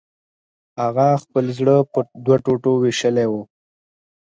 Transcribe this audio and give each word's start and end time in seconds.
هغه 0.81 1.07
خپل 1.23 1.45
زړه 1.57 1.75
په 1.91 1.99
دوو 2.23 2.35
ټوټو 2.45 2.71
ویشلی 2.83 3.25
و 3.29 3.33